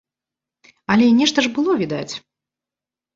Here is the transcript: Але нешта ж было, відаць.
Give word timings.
Але 0.93 1.09
нешта 1.19 1.43
ж 1.47 1.51
было, 1.57 1.75
відаць. 1.83 2.13